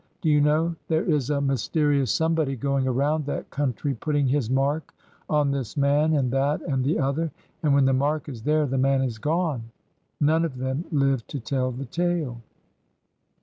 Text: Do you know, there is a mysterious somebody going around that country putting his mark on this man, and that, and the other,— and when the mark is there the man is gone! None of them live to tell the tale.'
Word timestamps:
Do 0.19 0.31
you 0.31 0.41
know, 0.41 0.75
there 0.87 1.03
is 1.05 1.29
a 1.29 1.39
mysterious 1.41 2.11
somebody 2.11 2.55
going 2.55 2.87
around 2.87 3.27
that 3.27 3.51
country 3.51 3.93
putting 3.93 4.25
his 4.25 4.49
mark 4.49 4.95
on 5.29 5.51
this 5.51 5.77
man, 5.77 6.15
and 6.15 6.31
that, 6.31 6.59
and 6.63 6.83
the 6.83 6.97
other,— 6.97 7.31
and 7.61 7.75
when 7.75 7.85
the 7.85 7.93
mark 7.93 8.27
is 8.27 8.41
there 8.41 8.65
the 8.65 8.79
man 8.79 9.03
is 9.03 9.19
gone! 9.19 9.65
None 10.19 10.43
of 10.43 10.57
them 10.57 10.85
live 10.91 11.27
to 11.27 11.39
tell 11.39 11.71
the 11.71 11.85
tale.' 11.85 12.41